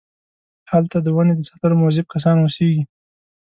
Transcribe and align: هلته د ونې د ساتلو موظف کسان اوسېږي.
هلته 0.71 0.97
د 1.01 1.07
ونې 1.15 1.33
د 1.37 1.41
ساتلو 1.49 1.79
موظف 1.81 2.05
کسان 2.13 2.35
اوسېږي. 2.39 2.83